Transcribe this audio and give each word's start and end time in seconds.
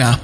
Nou. 0.00 0.16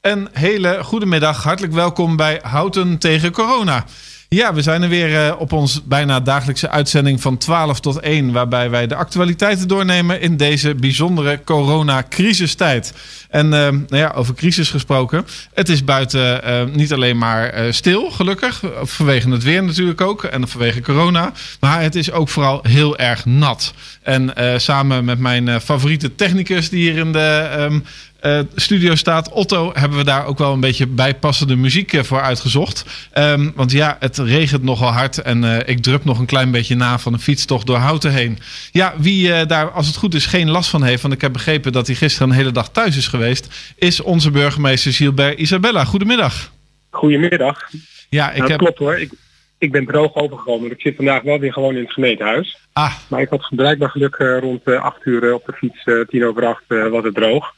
Een 0.00 0.28
hele 0.32 0.78
goede 0.82 1.06
middag. 1.06 1.42
Hartelijk 1.42 1.72
welkom 1.72 2.16
bij 2.16 2.40
Houten 2.42 2.98
tegen 2.98 3.32
Corona. 3.32 3.84
Ja, 4.28 4.54
we 4.54 4.62
zijn 4.62 4.82
er 4.82 4.88
weer 4.88 5.26
uh, 5.26 5.34
op 5.38 5.52
ons 5.52 5.84
bijna 5.84 6.20
dagelijkse 6.20 6.70
uitzending 6.70 7.20
van 7.20 7.38
12 7.38 7.80
tot 7.80 8.00
1, 8.00 8.32
waarbij 8.32 8.70
wij 8.70 8.86
de 8.86 8.94
actualiteiten 8.94 9.68
doornemen 9.68 10.20
in 10.20 10.36
deze 10.36 10.74
bijzondere 10.74 11.40
coronacrisistijd. 11.44 12.92
En 13.28 13.44
uh, 13.44 13.50
nou 13.50 13.86
ja, 13.88 14.12
over 14.14 14.34
crisis 14.34 14.70
gesproken. 14.70 15.26
Het 15.54 15.68
is 15.68 15.84
buiten 15.84 16.40
uh, 16.44 16.74
niet 16.74 16.92
alleen 16.92 17.18
maar 17.18 17.74
stil, 17.74 18.10
gelukkig. 18.10 18.62
Vanwege 18.82 19.30
het 19.30 19.42
weer 19.42 19.64
natuurlijk 19.64 20.00
ook. 20.00 20.24
En 20.24 20.48
vanwege 20.48 20.80
corona. 20.80 21.32
Maar 21.60 21.82
het 21.82 21.94
is 21.94 22.12
ook 22.12 22.28
vooral 22.28 22.60
heel 22.62 22.98
erg 22.98 23.24
nat. 23.24 23.72
En 24.02 24.32
samen 24.60 25.04
met 25.04 25.18
mijn 25.18 25.60
favoriete 25.60 26.14
technicus 26.14 26.68
die 26.68 26.90
hier 26.90 26.98
in 27.00 27.12
de 27.12 27.56
um, 27.58 27.84
uh, 28.22 28.40
studio 28.54 28.94
staat. 28.94 29.32
Otto 29.32 29.70
hebben 29.74 29.98
we 29.98 30.04
daar 30.04 30.26
ook 30.26 30.38
wel 30.38 30.52
een 30.52 30.60
beetje 30.60 30.86
bijpassende 30.86 31.56
muziek 31.56 31.92
uh, 31.92 32.02
voor 32.02 32.20
uitgezocht. 32.20 33.08
Um, 33.18 33.52
want 33.54 33.72
ja, 33.72 33.96
het 34.00 34.18
regent 34.18 34.62
nogal 34.62 34.92
hard 34.92 35.18
en 35.18 35.42
uh, 35.42 35.58
ik 35.64 35.82
drup 35.82 36.04
nog 36.04 36.18
een 36.18 36.26
klein 36.26 36.50
beetje 36.50 36.74
na 36.74 36.98
van 36.98 37.12
een 37.12 37.20
fietstocht 37.20 37.66
door 37.66 37.76
Houten 37.76 38.12
heen. 38.12 38.38
Ja, 38.72 38.94
wie 38.96 39.46
daar 39.46 39.70
als 39.70 39.86
het 39.86 39.96
goed 39.96 40.14
is 40.14 40.26
geen 40.26 40.50
last 40.50 40.70
van 40.70 40.82
heeft, 40.82 41.02
want 41.02 41.14
ik 41.14 41.20
heb 41.20 41.32
begrepen 41.32 41.72
dat 41.72 41.86
hij 41.86 41.96
gisteren 41.96 42.28
een 42.28 42.34
hele 42.34 42.52
dag 42.52 42.70
thuis 42.70 42.96
is 42.96 43.06
geweest, 43.06 43.74
is 43.76 44.00
onze 44.00 44.30
burgemeester 44.30 44.92
Gilbert 44.92 45.38
Isabella. 45.38 45.84
Goedemiddag. 45.84 46.52
Goedemiddag. 46.90 47.68
Ja, 48.08 48.30
ik 48.30 48.38
nou, 48.38 48.50
heb... 48.50 48.58
klopt 48.58 48.78
hoor. 48.78 48.98
Ik, 48.98 49.10
ik 49.58 49.72
ben 49.72 49.86
droog 49.86 50.14
overgekomen. 50.14 50.70
Ik 50.70 50.80
zit 50.80 50.96
vandaag 50.96 51.22
wel 51.22 51.38
weer 51.38 51.52
gewoon 51.52 51.74
in 51.74 51.82
het 51.82 51.92
gemeentehuis. 51.92 52.58
Ah. 52.72 52.94
Maar 53.08 53.20
ik 53.20 53.28
had 53.28 53.48
blijkbaar 53.50 53.90
geluk 53.90 54.16
rond 54.40 54.64
8 54.64 55.04
uur 55.04 55.34
op 55.34 55.46
de 55.46 55.52
fiets, 55.52 55.84
tien 56.08 56.24
over 56.24 56.46
acht, 56.46 56.62
was 56.66 57.04
het 57.04 57.14
droog. 57.14 57.54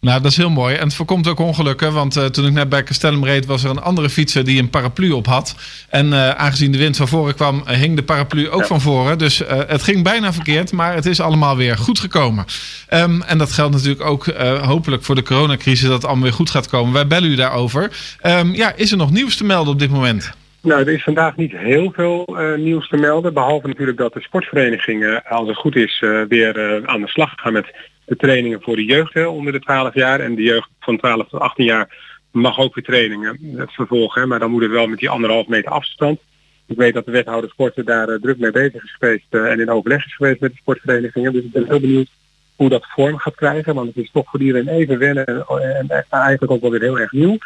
Nou, 0.00 0.22
dat 0.22 0.30
is 0.30 0.36
heel 0.36 0.50
mooi. 0.50 0.74
En 0.74 0.84
het 0.84 0.94
voorkomt 0.94 1.28
ook 1.28 1.38
ongelukken. 1.38 1.92
Want 1.92 2.16
uh, 2.16 2.24
toen 2.24 2.46
ik 2.46 2.52
net 2.52 2.68
bij 2.68 2.82
Castellum 2.82 3.24
reed, 3.24 3.46
was 3.46 3.64
er 3.64 3.70
een 3.70 3.82
andere 3.82 4.10
fietser 4.10 4.44
die 4.44 4.60
een 4.60 4.70
paraplu 4.70 5.10
op 5.10 5.26
had. 5.26 5.54
En 5.88 6.06
uh, 6.06 6.30
aangezien 6.30 6.72
de 6.72 6.78
wind 6.78 6.96
van 6.96 7.08
voren 7.08 7.34
kwam, 7.34 7.62
hing 7.66 7.96
de 7.96 8.02
paraplu 8.02 8.50
ook 8.50 8.60
ja. 8.60 8.66
van 8.66 8.80
voren. 8.80 9.18
Dus 9.18 9.42
het 9.48 9.82
ging 9.82 10.02
bijna 10.02 10.32
verkeerd, 10.32 10.72
maar 10.72 10.94
het 10.94 11.06
is 11.06 11.20
allemaal 11.20 11.56
weer 11.56 11.78
goed 11.78 11.98
gekomen. 11.98 12.44
Um, 12.90 13.22
en 13.22 13.38
dat 13.38 13.52
geldt 13.52 13.74
natuurlijk 13.74 14.04
ook 14.04 14.26
hopelijk 14.62 15.04
voor 15.04 15.14
de 15.14 15.22
coronacrisis, 15.22 15.86
dat 15.86 15.92
het 15.92 16.04
allemaal 16.04 16.24
weer 16.24 16.32
goed 16.32 16.50
gaat 16.50 16.68
komen. 16.68 16.92
Wij 16.92 17.06
bellen 17.06 17.30
u 17.30 17.34
daarover. 17.34 17.96
Um, 18.22 18.54
ja, 18.54 18.72
is 18.74 18.90
er 18.90 18.96
nog 18.96 19.10
nieuws 19.10 19.36
te 19.36 19.44
melden 19.44 19.72
op 19.72 19.78
dit 19.78 19.90
moment? 19.90 20.30
Nou, 20.66 20.80
er 20.80 20.88
is 20.92 21.02
vandaag 21.02 21.36
niet 21.36 21.52
heel 21.52 21.92
veel 21.92 22.24
uh, 22.28 22.58
nieuws 22.58 22.88
te 22.88 22.96
melden. 22.96 23.34
Behalve 23.34 23.66
natuurlijk 23.66 23.98
dat 23.98 24.12
de 24.12 24.20
sportverenigingen, 24.20 25.24
als 25.24 25.48
het 25.48 25.56
goed 25.56 25.76
is, 25.76 26.00
uh, 26.04 26.22
weer 26.28 26.82
aan 26.86 27.00
de 27.00 27.08
slag 27.08 27.32
gaan 27.36 27.52
met 27.52 27.66
de 28.04 28.16
trainingen 28.16 28.62
voor 28.62 28.76
de 28.76 28.84
jeugd 28.84 29.26
onder 29.26 29.52
de 29.52 29.60
12 29.60 29.94
jaar. 29.94 30.20
En 30.20 30.34
de 30.34 30.42
jeugd 30.42 30.68
van 30.80 30.98
12 30.98 31.28
tot 31.28 31.40
18 31.40 31.64
jaar 31.64 31.96
mag 32.30 32.58
ook 32.58 32.74
weer 32.74 32.84
trainingen 32.84 33.38
vervolgen. 33.66 34.28
Maar 34.28 34.38
dan 34.38 34.50
moet 34.50 34.62
het 34.62 34.70
wel 34.70 34.86
met 34.86 34.98
die 34.98 35.10
anderhalf 35.10 35.46
meter 35.46 35.70
afstand. 35.70 36.20
Ik 36.66 36.76
weet 36.76 36.94
dat 36.94 37.04
de 37.04 37.10
wethouder 37.10 37.50
sporten 37.50 37.84
daar 37.84 38.18
druk 38.18 38.38
mee 38.38 38.50
bezig 38.50 38.84
is 38.84 38.96
geweest 38.98 39.26
en 39.30 39.60
in 39.60 39.70
overleg 39.70 40.06
is 40.06 40.14
geweest 40.14 40.40
met 40.40 40.50
de 40.50 40.58
sportverenigingen. 40.58 41.32
Dus 41.32 41.44
ik 41.44 41.52
ben 41.52 41.66
heel 41.66 41.80
benieuwd 41.80 42.08
hoe 42.56 42.68
dat 42.68 42.86
vorm 42.88 43.18
gaat 43.18 43.34
krijgen. 43.34 43.74
Want 43.74 43.86
het 43.94 44.04
is 44.04 44.10
toch 44.12 44.30
voor 44.30 44.40
iedereen 44.40 44.68
even 44.68 44.98
wennen 44.98 45.26
en, 45.26 45.88
en, 45.88 46.06
eigenlijk 46.10 46.52
ook 46.52 46.60
wel 46.60 46.70
weer 46.70 46.80
heel 46.80 46.98
erg 46.98 47.12
nieuw. 47.12 47.38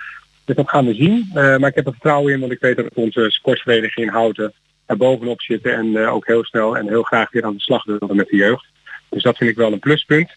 Dus 0.51 0.59
dat 0.59 0.69
gaan 0.71 0.87
we 0.87 0.95
zien. 0.95 1.27
Uh, 1.29 1.35
maar 1.35 1.69
ik 1.69 1.75
heb 1.75 1.87
er 1.87 1.93
vertrouwen 1.93 2.33
in, 2.33 2.41
want 2.41 2.53
ik 2.53 2.61
weet 2.61 2.77
dat 2.77 2.95
onze 2.95 3.31
sportvereniging 3.31 4.07
in 4.07 4.13
Houten 4.13 4.53
er 4.87 4.97
bovenop 4.97 5.41
zitten 5.41 5.73
en 5.73 6.09
ook 6.09 6.27
heel 6.27 6.45
snel 6.45 6.77
en 6.77 6.89
heel 6.89 7.03
graag 7.03 7.31
weer 7.31 7.45
aan 7.45 7.55
de 7.55 7.61
slag 7.61 7.85
willen 7.85 8.17
met 8.17 8.29
de 8.29 8.37
jeugd. 8.37 8.67
Dus 9.09 9.23
dat 9.23 9.37
vind 9.37 9.51
ik 9.51 9.57
wel 9.57 9.73
een 9.73 9.79
pluspunt. 9.79 10.31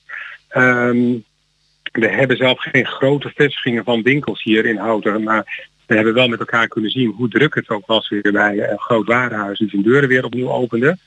Um, 0.57 1.23
we 1.91 2.07
hebben 2.07 2.37
zelf 2.37 2.59
geen 2.59 2.85
grote 2.85 3.31
vestigingen 3.35 3.83
van 3.83 4.01
winkels 4.01 4.43
hier 4.43 4.65
in 4.65 4.77
Houten, 4.77 5.23
maar 5.23 5.67
we 5.85 5.95
hebben 5.95 6.13
wel 6.13 6.27
met 6.27 6.39
elkaar 6.39 6.67
kunnen 6.67 6.91
zien 6.91 7.11
hoe 7.11 7.29
druk 7.29 7.55
het 7.55 7.69
ook 7.69 7.85
was 7.85 8.09
weer 8.09 8.31
bij 8.31 8.69
een 8.69 8.79
groot 8.79 9.07
warenhuis 9.07 9.59
die 9.59 9.69
zijn 9.69 9.83
deuren 9.83 10.09
weer 10.09 10.25
opnieuw 10.25 10.51
opende. 10.51 10.97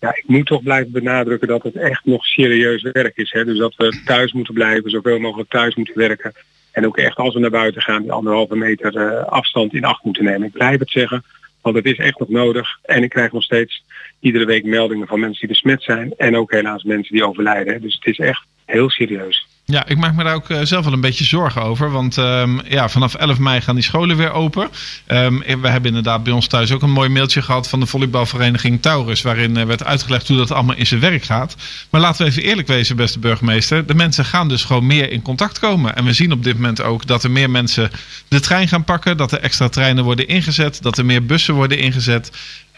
Ja, 0.00 0.14
ik 0.14 0.24
moet 0.26 0.46
toch 0.46 0.62
blijven 0.62 0.92
benadrukken 0.92 1.48
dat 1.48 1.62
het 1.62 1.76
echt 1.76 2.04
nog 2.04 2.26
serieus 2.26 2.82
werk 2.82 3.16
is. 3.16 3.32
Hè? 3.32 3.44
Dus 3.44 3.58
dat 3.58 3.74
we 3.76 4.02
thuis 4.04 4.32
moeten 4.32 4.54
blijven, 4.54 4.90
zoveel 4.90 5.18
mogelijk 5.18 5.50
thuis 5.50 5.74
moeten 5.74 5.98
werken. 5.98 6.32
En 6.74 6.86
ook 6.86 6.96
echt 6.96 7.16
als 7.16 7.34
we 7.34 7.40
naar 7.40 7.50
buiten 7.50 7.82
gaan, 7.82 8.02
die 8.02 8.12
anderhalve 8.12 8.56
meter 8.56 8.94
uh, 8.94 9.24
afstand 9.24 9.74
in 9.74 9.84
acht 9.84 10.04
moeten 10.04 10.24
nemen. 10.24 10.46
Ik 10.46 10.52
blijf 10.52 10.78
het 10.78 10.90
zeggen, 10.90 11.24
want 11.60 11.76
het 11.76 11.84
is 11.84 11.98
echt 11.98 12.18
nog 12.18 12.28
nodig. 12.28 12.78
En 12.82 13.02
ik 13.02 13.10
krijg 13.10 13.32
nog 13.32 13.42
steeds 13.42 13.84
iedere 14.20 14.44
week 14.44 14.64
meldingen 14.64 15.06
van 15.06 15.20
mensen 15.20 15.40
die 15.40 15.48
besmet 15.48 15.82
zijn. 15.82 16.14
En 16.16 16.36
ook 16.36 16.52
helaas 16.52 16.82
mensen 16.82 17.14
die 17.14 17.26
overlijden. 17.26 17.80
Dus 17.80 17.94
het 17.94 18.06
is 18.06 18.18
echt 18.18 18.46
heel 18.66 18.90
serieus. 18.90 19.46
Ja, 19.66 19.86
ik 19.86 19.98
maak 19.98 20.14
me 20.14 20.24
daar 20.24 20.34
ook 20.34 20.48
uh, 20.48 20.58
zelf 20.62 20.84
wel 20.84 20.92
een 20.92 21.00
beetje 21.00 21.24
zorgen 21.24 21.62
over. 21.62 21.90
Want 21.90 22.16
um, 22.16 22.60
ja, 22.68 22.88
vanaf 22.88 23.14
11 23.14 23.38
mei 23.38 23.60
gaan 23.60 23.74
die 23.74 23.84
scholen 23.84 24.16
weer 24.16 24.32
open. 24.32 24.70
Um, 25.06 25.38
we 25.38 25.68
hebben 25.68 25.88
inderdaad 25.88 26.22
bij 26.22 26.32
ons 26.32 26.46
thuis 26.46 26.72
ook 26.72 26.82
een 26.82 26.90
mooi 26.90 27.08
mailtje 27.08 27.42
gehad 27.42 27.68
van 27.68 27.80
de 27.80 27.86
volleybalvereniging 27.86 28.82
Taurus. 28.82 29.22
Waarin 29.22 29.58
uh, 29.58 29.64
werd 29.64 29.84
uitgelegd 29.84 30.28
hoe 30.28 30.36
dat 30.36 30.50
allemaal 30.50 30.76
in 30.76 30.86
zijn 30.86 31.00
werk 31.00 31.22
gaat. 31.22 31.56
Maar 31.90 32.00
laten 32.00 32.24
we 32.24 32.30
even 32.30 32.42
eerlijk 32.42 32.68
wezen, 32.68 32.96
beste 32.96 33.18
burgemeester. 33.18 33.86
De 33.86 33.94
mensen 33.94 34.24
gaan 34.24 34.48
dus 34.48 34.64
gewoon 34.64 34.86
meer 34.86 35.10
in 35.12 35.22
contact 35.22 35.58
komen. 35.58 35.96
En 35.96 36.04
we 36.04 36.12
zien 36.12 36.32
op 36.32 36.44
dit 36.44 36.54
moment 36.54 36.82
ook 36.82 37.06
dat 37.06 37.24
er 37.24 37.30
meer 37.30 37.50
mensen 37.50 37.90
de 38.28 38.40
trein 38.40 38.68
gaan 38.68 38.84
pakken. 38.84 39.16
Dat 39.16 39.32
er 39.32 39.40
extra 39.40 39.68
treinen 39.68 40.04
worden 40.04 40.28
ingezet. 40.28 40.82
Dat 40.82 40.98
er 40.98 41.04
meer 41.04 41.26
bussen 41.26 41.54
worden 41.54 41.78
ingezet 41.78 42.30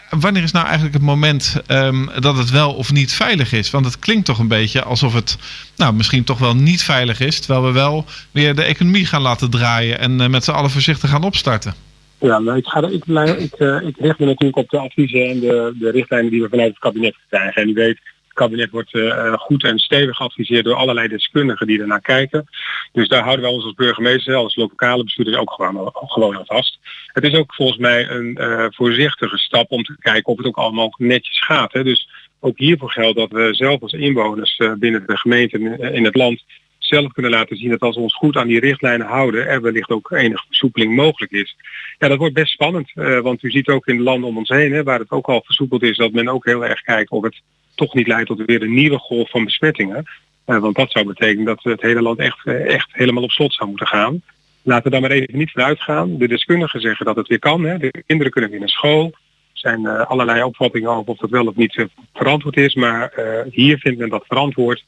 wanneer 0.09 0.43
is 0.43 0.51
nou 0.51 0.65
eigenlijk 0.65 0.95
het 0.95 1.03
moment 1.03 1.61
um, 1.67 2.09
dat 2.19 2.37
het 2.37 2.49
wel 2.49 2.73
of 2.73 2.91
niet 2.91 3.13
veilig 3.13 3.53
is? 3.53 3.69
Want 3.69 3.85
het 3.85 3.99
klinkt 3.99 4.25
toch 4.25 4.39
een 4.39 4.47
beetje 4.47 4.83
alsof 4.83 5.13
het 5.13 5.37
nou, 5.75 5.93
misschien 5.93 6.23
toch 6.23 6.39
wel 6.39 6.55
niet 6.55 6.83
veilig 6.83 7.19
is. 7.19 7.39
Terwijl 7.39 7.65
we 7.65 7.71
wel 7.71 8.05
weer 8.31 8.55
de 8.55 8.63
economie 8.63 9.05
gaan 9.05 9.21
laten 9.21 9.49
draaien 9.49 9.99
en 9.99 10.21
uh, 10.21 10.27
met 10.27 10.43
z'n 10.43 10.51
allen 10.51 10.69
voorzichtig 10.69 11.09
gaan 11.09 11.23
opstarten. 11.23 11.73
Ja, 12.19 12.39
nou, 12.39 12.57
ik, 12.57 12.65
ga, 12.65 12.87
ik, 12.87 13.05
ik, 13.39 13.59
uh, 13.59 13.81
ik 13.81 13.95
richt 13.99 14.19
me 14.19 14.25
natuurlijk 14.25 14.57
op 14.57 14.69
de 14.69 14.79
adviezen 14.79 15.29
en 15.29 15.39
de, 15.39 15.75
de 15.79 15.91
richtlijnen 15.91 16.31
die 16.31 16.41
we 16.41 16.49
vanuit 16.49 16.69
het 16.69 16.79
kabinet 16.79 17.15
krijgen. 17.29 17.61
En 17.61 17.69
u 17.69 17.73
weet, 17.73 17.99
kabinet 18.37 18.69
wordt 18.71 18.93
uh, 18.93 19.33
goed 19.33 19.63
en 19.63 19.79
stevig 19.79 20.15
geadviseerd 20.15 20.65
door 20.65 20.75
allerlei 20.75 21.07
deskundigen 21.07 21.67
die 21.67 21.79
ernaar 21.79 22.01
kijken. 22.01 22.47
Dus 22.91 23.07
daar 23.07 23.23
houden 23.23 23.45
wij 23.45 23.53
ons 23.53 23.63
als 23.63 23.73
burgemeester, 23.73 24.35
als 24.35 24.55
lokale 24.55 25.03
bestuurders 25.03 25.37
ook 25.37 25.51
gewoon, 25.51 25.91
gewoon 25.93 26.37
aan 26.37 26.45
vast. 26.45 26.79
Het 27.07 27.23
is 27.23 27.33
ook 27.33 27.53
volgens 27.53 27.77
mij 27.77 28.09
een 28.09 28.37
uh, 28.39 28.65
voorzichtige 28.69 29.37
stap 29.37 29.71
om 29.71 29.83
te 29.83 29.95
kijken 29.99 30.31
of 30.31 30.37
het 30.37 30.47
ook 30.47 30.57
allemaal 30.57 30.93
netjes 30.97 31.43
gaat. 31.43 31.73
Hè. 31.73 31.83
Dus 31.83 32.09
ook 32.39 32.57
hiervoor 32.57 32.91
geldt 32.91 33.17
dat 33.17 33.31
we 33.31 33.53
zelf 33.53 33.81
als 33.81 33.93
inwoners 33.93 34.59
uh, 34.59 34.73
binnen 34.73 35.03
de 35.07 35.17
gemeente 35.17 35.57
in 35.93 36.05
het 36.05 36.15
land 36.15 36.43
zelf 36.77 37.11
kunnen 37.11 37.31
laten 37.31 37.57
zien 37.57 37.69
dat 37.69 37.79
als 37.79 37.95
we 37.95 38.01
ons 38.01 38.15
goed 38.15 38.35
aan 38.35 38.47
die 38.47 38.59
richtlijnen 38.59 39.07
houden, 39.07 39.47
er 39.47 39.61
wellicht 39.61 39.89
ook 39.89 40.11
enige 40.11 40.43
versoepeling 40.47 40.95
mogelijk 40.95 41.31
is. 41.31 41.55
Ja, 41.97 42.07
dat 42.07 42.17
wordt 42.17 42.33
best 42.33 42.51
spannend, 42.51 42.91
want 43.21 43.43
u 43.43 43.49
ziet 43.49 43.67
ook 43.67 43.87
in 43.87 43.97
de 43.97 44.03
landen 44.03 44.29
om 44.29 44.37
ons 44.37 44.49
heen, 44.49 44.73
hè, 44.73 44.83
waar 44.83 44.99
het 44.99 45.11
ook 45.11 45.27
al 45.27 45.41
versoepeld 45.45 45.83
is, 45.83 45.97
dat 45.97 46.11
men 46.11 46.29
ook 46.29 46.45
heel 46.45 46.65
erg 46.65 46.81
kijkt 46.81 47.11
of 47.11 47.23
het 47.23 47.41
toch 47.77 47.93
niet 47.93 48.07
leidt 48.07 48.27
tot 48.27 48.45
weer 48.45 48.61
een 48.61 48.73
nieuwe 48.73 48.97
golf 48.97 49.29
van 49.29 49.43
besmettingen. 49.43 50.05
Uh, 50.45 50.59
want 50.59 50.75
dat 50.75 50.91
zou 50.91 51.05
betekenen 51.05 51.45
dat 51.45 51.63
het 51.63 51.81
hele 51.81 52.01
land 52.01 52.19
echt, 52.19 52.45
echt 52.45 52.89
helemaal 52.91 53.23
op 53.23 53.31
slot 53.31 53.53
zou 53.53 53.69
moeten 53.69 53.87
gaan. 53.87 54.21
Laten 54.61 54.83
we 54.83 54.89
daar 54.89 55.01
maar 55.01 55.11
even 55.11 55.37
niet 55.37 55.51
vanuit 55.51 55.81
gaan. 55.81 56.17
De 56.17 56.27
deskundigen 56.27 56.81
zeggen 56.81 57.05
dat 57.05 57.15
het 57.15 57.27
weer 57.27 57.39
kan. 57.39 57.63
Hè. 57.63 57.77
De 57.77 58.03
kinderen 58.05 58.31
kunnen 58.31 58.49
weer 58.49 58.59
naar 58.59 58.69
school. 58.69 59.05
Er 59.05 59.13
zijn 59.53 59.81
uh, 59.81 60.05
allerlei 60.05 60.43
opvattingen 60.43 60.89
over 60.89 61.11
of 61.11 61.17
dat 61.17 61.29
wel 61.29 61.47
of 61.47 61.55
niet 61.55 61.85
verantwoord 62.13 62.57
is. 62.57 62.75
Maar 62.75 63.13
hier 63.49 63.77
vindt 63.77 63.99
men 63.99 64.09
dat 64.09 64.25
verantwoord. 64.27 64.83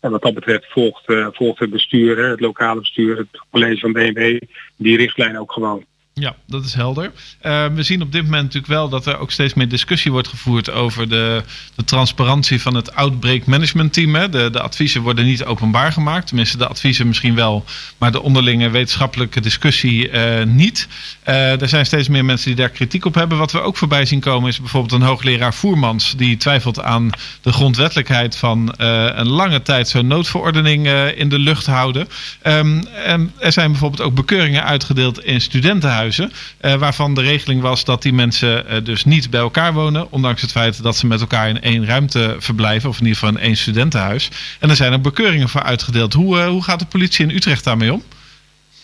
En 0.00 0.10
wat 0.10 0.22
dat 0.22 0.34
betreft 0.34 0.72
volgt, 0.72 1.04
volgt 1.32 1.58
het 1.58 1.70
bestuur, 1.70 2.28
het 2.30 2.40
lokale 2.40 2.80
bestuur, 2.80 3.16
het 3.16 3.42
college 3.50 3.80
van 3.80 3.92
BMW, 3.92 4.40
die 4.76 4.96
richtlijn 4.96 5.38
ook 5.38 5.52
gewoon. 5.52 5.84
Ja, 6.20 6.34
dat 6.46 6.64
is 6.64 6.74
helder. 6.74 7.12
Uh, 7.42 7.66
we 7.74 7.82
zien 7.82 8.02
op 8.02 8.12
dit 8.12 8.22
moment 8.22 8.42
natuurlijk 8.42 8.72
wel 8.72 8.88
dat 8.88 9.06
er 9.06 9.18
ook 9.18 9.30
steeds 9.30 9.54
meer 9.54 9.68
discussie 9.68 10.12
wordt 10.12 10.28
gevoerd 10.28 10.70
over 10.70 11.08
de, 11.08 11.42
de 11.74 11.84
transparantie 11.84 12.60
van 12.60 12.74
het 12.74 12.94
Outbreak 12.94 13.46
Management 13.46 13.92
Team. 13.92 14.14
Hè. 14.14 14.28
De, 14.28 14.50
de 14.50 14.60
adviezen 14.60 15.02
worden 15.02 15.24
niet 15.24 15.44
openbaar 15.44 15.92
gemaakt. 15.92 16.26
Tenminste, 16.26 16.58
de 16.58 16.66
adviezen 16.66 17.06
misschien 17.06 17.34
wel, 17.34 17.64
maar 17.98 18.12
de 18.12 18.22
onderlinge 18.22 18.70
wetenschappelijke 18.70 19.40
discussie 19.40 20.10
uh, 20.10 20.42
niet. 20.44 20.88
Uh, 21.28 21.60
er 21.60 21.68
zijn 21.68 21.86
steeds 21.86 22.08
meer 22.08 22.24
mensen 22.24 22.46
die 22.46 22.56
daar 22.56 22.68
kritiek 22.68 23.04
op 23.04 23.14
hebben. 23.14 23.38
Wat 23.38 23.52
we 23.52 23.60
ook 23.60 23.76
voorbij 23.76 24.04
zien 24.04 24.20
komen 24.20 24.48
is 24.48 24.60
bijvoorbeeld 24.60 24.92
een 24.92 25.06
hoogleraar 25.06 25.54
Voermans 25.54 26.16
die 26.16 26.36
twijfelt 26.36 26.82
aan 26.82 27.10
de 27.40 27.52
grondwettelijkheid 27.52 28.36
van 28.36 28.74
een 28.76 29.28
lange 29.28 29.62
tijd 29.62 29.88
zo'n 29.88 30.06
noodverordening 30.06 30.88
in 31.16 31.28
de 31.28 31.38
lucht 31.38 31.66
houden. 31.66 32.08
Um, 32.42 32.86
en 32.86 33.32
er 33.38 33.52
zijn 33.52 33.70
bijvoorbeeld 33.70 34.02
ook 34.02 34.14
bekeuringen 34.14 34.64
uitgedeeld 34.64 35.24
in 35.24 35.40
studentenhuizen 35.40 36.08
uh, 36.18 36.74
waarvan 36.74 37.14
de 37.14 37.22
regeling 37.22 37.62
was 37.62 37.84
dat 37.84 38.02
die 38.02 38.12
mensen 38.12 38.64
uh, 38.66 38.84
dus 38.84 39.04
niet 39.04 39.30
bij 39.30 39.40
elkaar 39.40 39.72
wonen. 39.72 40.12
Ondanks 40.12 40.42
het 40.42 40.52
feit 40.52 40.82
dat 40.82 40.96
ze 40.96 41.06
met 41.06 41.20
elkaar 41.20 41.48
in 41.48 41.60
één 41.60 41.86
ruimte 41.86 42.36
verblijven. 42.38 42.88
Of 42.88 42.98
in 42.98 43.06
ieder 43.06 43.18
geval 43.18 43.34
in 43.36 43.42
één 43.44 43.56
studentenhuis. 43.56 44.30
En 44.60 44.70
er 44.70 44.76
zijn 44.76 44.92
er 44.92 45.00
bekeuringen 45.00 45.48
voor 45.48 45.62
uitgedeeld. 45.62 46.12
Hoe, 46.12 46.36
uh, 46.36 46.48
hoe 46.48 46.62
gaat 46.62 46.78
de 46.78 46.86
politie 46.86 47.24
in 47.28 47.34
Utrecht 47.34 47.64
daarmee 47.64 47.92
om? 47.92 48.02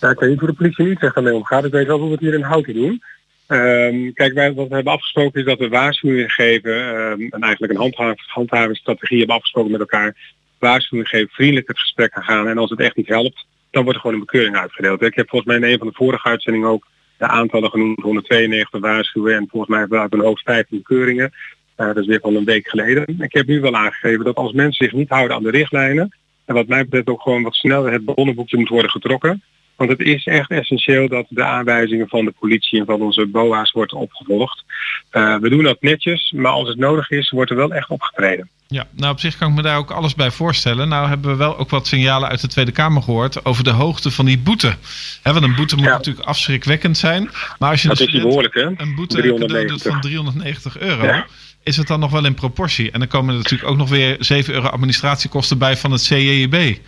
Ja, 0.01 0.11
ik 0.11 0.19
weet 0.19 0.31
niet 0.31 0.39
hoe 0.39 0.49
de 0.49 0.55
politie 0.55 0.85
in 0.85 0.91
Utrecht 0.91 1.15
daarmee 1.15 1.35
omgaat. 1.35 1.65
Ik 1.65 1.73
weet 1.73 1.87
wel 1.87 1.99
hoe 1.99 2.07
we 2.07 2.13
het 2.13 2.21
hier 2.21 2.35
in 2.35 2.43
Houten 2.43 2.75
doen. 2.75 3.03
Um, 3.49 4.13
kijk, 4.13 4.33
wij, 4.33 4.55
wat 4.55 4.69
we 4.69 4.75
hebben 4.75 4.93
afgesproken 4.93 5.41
is 5.41 5.47
dat 5.47 5.59
we 5.59 5.69
waarschuwingen 5.69 6.31
geven. 6.31 6.73
Um, 6.73 7.27
en 7.31 7.41
eigenlijk 7.41 7.73
een 7.73 7.79
handhav 7.79 8.19
handhavingsstrategie 8.27 9.19
hebben 9.19 9.37
afgesproken 9.37 9.71
met 9.71 9.81
elkaar. 9.81 10.17
Waarschuwingen 10.59 11.11
geven, 11.11 11.29
vriendelijk 11.29 11.69
het 11.69 11.79
gesprek 11.79 12.13
gaan. 12.15 12.49
En 12.49 12.59
als 12.59 12.71
het 12.71 12.81
echt 12.81 12.97
niet 12.97 13.09
helpt, 13.09 13.47
dan 13.71 13.83
wordt 13.83 13.99
er 13.99 14.01
gewoon 14.01 14.17
een 14.21 14.27
bekeuring 14.27 14.57
uitgedeeld. 14.57 15.03
Ik 15.03 15.15
heb 15.15 15.29
volgens 15.29 15.51
mij 15.51 15.61
in 15.61 15.73
een 15.73 15.79
van 15.79 15.87
de 15.87 15.95
vorige 15.97 16.29
uitzendingen 16.29 16.69
ook 16.69 16.87
de 17.19 17.27
aantallen 17.27 17.71
genoemd, 17.71 18.01
192 18.01 18.81
waarschuwen 18.81 19.35
en 19.35 19.49
volgens 19.51 19.71
mij 19.71 19.81
hebben 19.81 20.09
we 20.11 20.17
een 20.17 20.25
hoogst 20.25 20.45
15 20.45 20.79
bekeuringen. 20.79 21.33
Uh, 21.77 21.87
dat 21.87 21.97
is 21.97 22.07
weer 22.07 22.21
van 22.21 22.37
een 22.37 22.45
week 22.45 22.69
geleden. 22.69 23.17
Ik 23.19 23.33
heb 23.33 23.47
nu 23.47 23.61
wel 23.61 23.75
aangegeven 23.75 24.25
dat 24.25 24.35
als 24.35 24.53
mensen 24.53 24.85
zich 24.85 24.95
niet 24.95 25.09
houden 25.09 25.37
aan 25.37 25.43
de 25.43 25.51
richtlijnen, 25.51 26.17
en 26.45 26.55
wat 26.55 26.67
mij 26.67 26.85
betreft 26.85 27.09
ook 27.09 27.23
gewoon 27.23 27.43
wat 27.43 27.55
sneller 27.55 27.93
het 27.93 28.05
bronnenboekje 28.05 28.59
moet 28.59 28.69
worden 28.69 28.91
getrokken. 28.91 29.43
Want 29.77 29.91
het 29.91 30.01
is 30.01 30.27
echt 30.27 30.51
essentieel 30.51 31.09
dat 31.09 31.27
de 31.29 31.45
aanwijzingen 31.45 32.09
van 32.09 32.25
de 32.25 32.35
politie 32.39 32.81
en 32.81 32.87
van 32.87 33.01
onze 33.01 33.27
BOA's 33.27 33.73
worden 33.73 33.99
opgevolgd. 33.99 34.65
Uh, 35.13 35.37
we 35.37 35.49
doen 35.49 35.63
dat 35.63 35.81
netjes, 35.81 36.33
maar 36.37 36.53
als 36.53 36.69
het 36.69 36.79
nodig 36.79 37.11
is, 37.11 37.31
wordt 37.31 37.51
er 37.51 37.57
wel 37.57 37.73
echt 37.73 37.89
opgetreden. 37.89 38.49
Ja, 38.69 38.87
nou 38.91 39.13
op 39.13 39.21
zich 39.21 39.37
kan 39.37 39.49
ik 39.49 39.55
me 39.55 39.63
daar 39.63 39.77
ook 39.77 39.91
alles 39.91 40.15
bij 40.15 40.31
voorstellen. 40.31 40.89
Nou 40.89 41.09
hebben 41.09 41.31
we 41.31 41.37
wel 41.37 41.59
ook 41.59 41.71
wat 41.71 41.87
signalen 41.87 42.29
uit 42.29 42.41
de 42.41 42.47
Tweede 42.49 42.73
Kamer 42.73 43.03
gehoord 43.03 43.45
over 43.45 43.65
de 43.65 43.71
hoogte 43.71 44.11
van 44.11 44.25
die 44.25 44.39
boete. 44.39 44.75
He, 45.23 45.33
want 45.33 45.45
een 45.45 45.55
boete 45.55 45.77
moet 45.77 45.85
ja. 45.85 45.91
natuurlijk 45.91 46.27
afschrikwekkend 46.27 46.97
zijn. 46.97 47.31
Maar 47.59 47.71
als 47.71 47.83
je 47.83 47.89
dat 47.89 48.01
is 48.01 48.11
behoorlijk, 48.11 48.55
hè? 48.55 48.63
een 48.77 48.95
boete 48.95 49.17
390. 49.17 49.93
van 49.93 50.01
390 50.01 50.79
euro, 50.79 51.05
ja. 51.05 51.27
is 51.63 51.77
het 51.77 51.87
dan 51.87 52.01
nog 52.01 52.11
wel 52.11 52.25
in 52.25 52.35
proportie? 52.35 52.91
En 52.91 52.99
dan 52.99 53.09
komen 53.09 53.35
er 53.35 53.41
natuurlijk 53.43 53.71
ook 53.71 53.77
nog 53.77 53.89
weer 53.89 54.17
7 54.19 54.55
euro 54.55 54.67
administratiekosten 54.67 55.59
bij 55.59 55.77
van 55.77 55.93
het 55.93 56.03
CJB. 56.03 56.79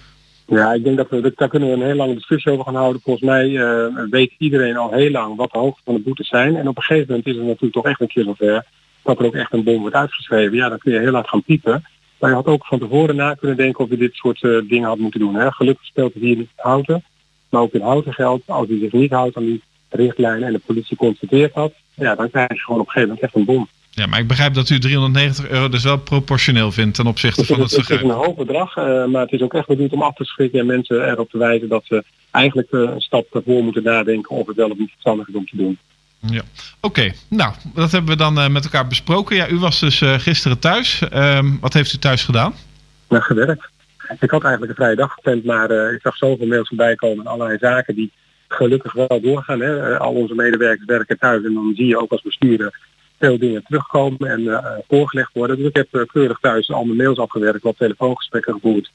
Ja, 0.50 0.72
ik 0.72 0.84
denk 0.84 0.96
dat 0.96 1.08
we 1.10 1.32
daar 1.36 1.48
kunnen 1.48 1.68
we 1.68 1.74
een 1.74 1.82
heel 1.82 1.94
lange 1.94 2.14
discussie 2.14 2.52
over 2.52 2.64
gaan 2.64 2.74
houden. 2.74 3.02
Volgens 3.02 3.24
mij 3.24 3.48
uh, 3.48 3.86
weet 4.10 4.32
iedereen 4.38 4.76
al 4.76 4.90
heel 4.90 5.10
lang 5.10 5.36
wat 5.36 5.52
de 5.52 5.58
hoogte 5.58 5.80
van 5.84 5.94
de 5.94 6.00
boetes 6.00 6.28
zijn. 6.28 6.56
En 6.56 6.68
op 6.68 6.76
een 6.76 6.82
gegeven 6.82 7.06
moment 7.08 7.26
is 7.26 7.36
het 7.36 7.44
natuurlijk 7.44 7.72
toch 7.72 7.84
echt 7.84 8.00
een 8.00 8.06
keer 8.06 8.24
zover 8.24 8.64
dat 9.02 9.18
er 9.18 9.24
ook 9.26 9.34
echt 9.34 9.52
een 9.52 9.64
bom 9.64 9.80
wordt 9.80 9.94
uitgeschreven. 9.94 10.56
Ja, 10.56 10.68
dan 10.68 10.78
kun 10.78 10.92
je 10.92 10.98
heel 10.98 11.12
hard 11.12 11.28
gaan 11.28 11.42
piepen. 11.42 11.84
Maar 12.18 12.30
je 12.30 12.36
had 12.36 12.46
ook 12.46 12.66
van 12.66 12.78
tevoren 12.78 13.16
na 13.16 13.34
kunnen 13.34 13.56
denken 13.56 13.84
of 13.84 13.90
je 13.90 13.96
dit 13.96 14.14
soort 14.14 14.42
uh, 14.42 14.68
dingen 14.68 14.88
had 14.88 14.98
moeten 14.98 15.20
doen. 15.20 15.34
Hè. 15.34 15.52
Gelukkig 15.52 15.86
speelt 15.86 16.14
het 16.14 16.22
hier 16.22 16.36
niet 16.36 16.50
houten. 16.56 17.04
Maar 17.48 17.60
ook 17.60 17.72
in 17.72 17.80
houten 17.80 18.14
geldt, 18.14 18.42
als 18.46 18.68
hij 18.68 18.78
zich 18.78 18.92
niet 18.92 19.12
houdt 19.12 19.36
aan 19.36 19.44
die 19.44 19.62
richtlijnen 19.88 20.46
en 20.46 20.52
de 20.52 20.60
politie 20.66 20.96
constateert 20.96 21.54
dat, 21.54 21.72
ja, 21.94 22.14
dan 22.14 22.30
krijg 22.30 22.52
je 22.52 22.58
gewoon 22.58 22.80
op 22.80 22.86
een 22.86 22.92
gegeven 22.92 23.14
moment 23.14 23.26
echt 23.26 23.34
een 23.34 23.54
bom. 23.54 23.68
Ja, 23.98 24.06
maar 24.06 24.18
ik 24.18 24.26
begrijp 24.26 24.54
dat 24.54 24.68
u 24.68 24.78
390 24.78 25.48
euro 25.48 25.68
dus 25.68 25.84
wel 25.84 25.98
proportioneel 25.98 26.72
vindt 26.72 26.94
ten 26.94 27.06
opzichte 27.06 27.44
van 27.44 27.60
het 27.60 27.72
vergrijp. 27.72 28.00
Het 28.00 28.10
is 28.10 28.14
een 28.14 28.24
hoog 28.24 28.36
bedrag, 28.36 28.76
uh, 28.76 29.04
maar 29.04 29.22
het 29.22 29.32
is 29.32 29.40
ook 29.40 29.54
echt 29.54 29.66
bedoeld 29.66 29.92
om 29.92 30.02
af 30.02 30.14
te 30.14 30.24
schrikken 30.24 30.60
en 30.60 30.66
mensen 30.66 31.08
erop 31.10 31.30
te 31.30 31.38
wijzen 31.38 31.68
dat 31.68 31.84
ze 31.84 32.04
eigenlijk 32.30 32.72
uh, 32.72 32.80
een 32.80 33.00
stap 33.00 33.34
ervoor 33.34 33.62
moeten 33.62 33.82
nadenken 33.82 34.36
of 34.36 34.46
het 34.46 34.56
wel 34.56 34.70
of 34.70 34.78
niet 34.78 34.90
verstandig 34.90 35.28
is 35.28 35.34
om 35.34 35.46
te 35.46 35.56
doen. 35.56 35.78
Ja, 36.20 36.42
oké. 36.80 37.00
Okay. 37.00 37.14
Nou, 37.28 37.54
dat 37.74 37.92
hebben 37.92 38.10
we 38.10 38.16
dan 38.16 38.38
uh, 38.38 38.48
met 38.48 38.64
elkaar 38.64 38.86
besproken. 38.86 39.36
Ja, 39.36 39.48
u 39.48 39.58
was 39.58 39.80
dus 39.80 40.02
gisteren 40.04 40.58
thuis. 40.58 41.02
wat 41.60 41.72
heeft 41.72 41.92
u 41.92 41.98
thuis 41.98 42.24
gedaan? 42.24 42.54
Nou, 43.08 43.22
gewerkt. 43.22 43.68
Ik 44.20 44.30
had 44.30 44.42
eigenlijk 44.42 44.70
een 44.70 44.84
vrije 44.84 44.96
dag 44.96 45.12
gepland, 45.12 45.44
maar 45.44 45.70
ik 45.92 46.00
zag 46.02 46.16
zoveel 46.16 46.46
mails 46.46 46.68
voorbij 46.68 46.94
komen 46.94 47.24
en 47.24 47.30
allerlei 47.30 47.58
zaken 47.58 47.94
die 47.94 48.12
gelukkig 48.48 48.92
wel 48.92 49.20
doorgaan. 49.22 49.60
Hè. 49.60 49.98
Al 49.98 50.12
onze 50.12 50.34
medewerkers 50.34 50.86
werken 50.86 51.18
thuis 51.18 51.44
en 51.44 51.54
dan 51.54 51.72
zie 51.76 51.86
je 51.86 52.00
ook 52.00 52.10
als 52.10 52.22
bestuurder 52.22 52.74
veel 53.18 53.38
dingen 53.38 53.62
terugkomen 53.62 54.30
en 54.30 54.40
uh, 54.40 54.58
voorgelegd 54.88 55.30
worden. 55.32 55.56
Dus 55.56 55.66
ik 55.66 55.76
heb 55.76 55.88
uh, 55.92 56.02
keurig 56.06 56.38
thuis 56.40 56.70
al 56.70 56.84
mijn 56.84 56.96
mails 56.96 57.18
afgewerkt, 57.18 57.62
wat 57.62 57.78
telefoongesprekken 57.78 58.52
gevoerd. 58.52 58.90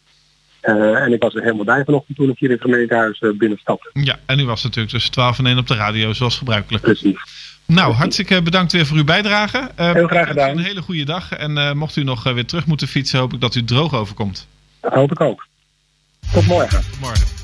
Uh, 0.62 1.02
en 1.02 1.14
ik 1.14 1.22
was 1.22 1.36
er 1.36 1.42
helemaal 1.42 1.66
bij 1.66 1.84
vanochtend 1.84 2.18
toen 2.18 2.30
ik 2.30 2.40
hier 2.40 2.50
in 2.50 2.56
het 2.56 2.64
gemeentehuis 2.64 3.22
binnenstapte. 3.38 3.90
Ja, 3.94 4.20
en 4.25 4.40
u 4.40 4.46
was 4.46 4.64
natuurlijk 4.64 4.94
tussen 4.94 5.12
12 5.12 5.40
en 5.40 5.46
1 5.46 5.58
op 5.58 5.68
de 5.68 5.75
radio, 5.75 6.14
zoals 6.14 6.38
gebruikelijk. 6.38 6.84
Precies. 6.84 7.22
Nou, 7.66 7.94
hartstikke 7.94 8.42
bedankt 8.42 8.72
weer 8.72 8.86
voor 8.86 8.98
uw 8.98 9.04
bijdrage. 9.04 9.70
Heel 9.75 10.08
graag 10.08 10.28
gedaan. 10.28 10.50
Een 10.50 10.64
hele 10.64 10.81
goede 10.81 11.06
dag. 11.06 11.31
En 11.31 11.78
mocht 11.78 11.96
u 11.96 12.04
nog 12.04 12.24
weer 12.24 12.46
terug 12.46 12.66
moeten 12.66 12.88
fietsen, 12.88 13.20
hoop 13.20 13.34
ik 13.34 13.42
dat 13.42 13.56
u 13.56 13.64
droog 13.64 13.94
overkomt. 13.94 14.48
Dat 14.81 14.94
hoop 14.94 15.12
ik 15.12 15.22
ook. 15.22 15.48
Tot 16.34 16.46
morgen. 16.46 16.81
Tot 16.92 17.00
morgen. 17.00 17.43